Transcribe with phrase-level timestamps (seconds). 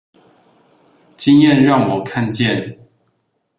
[1.15, 2.79] 經驗讓我看見